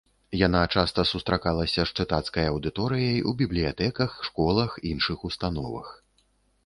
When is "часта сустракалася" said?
0.77-1.81